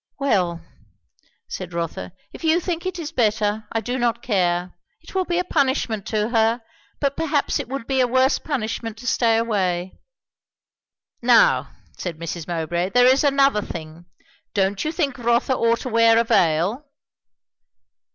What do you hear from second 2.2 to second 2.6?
"if you